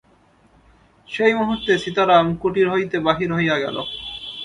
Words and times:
সেই 1.07 1.33
মুহূর্তে 1.33 1.71
সীতারাম 1.77 2.25
কুটির 2.35 2.67
হইতে 2.69 2.97
বাহির 2.99 3.29
হইয়া 3.33 3.57
গেল। 3.59 3.77